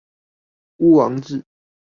[0.77, 1.45] 巫王志